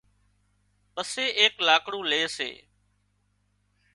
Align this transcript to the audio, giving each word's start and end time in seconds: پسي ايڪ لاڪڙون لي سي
پسي 0.93 1.25
ايڪ 1.39 1.53
لاڪڙون 1.67 2.03
لي 2.11 2.21
سي 2.35 2.49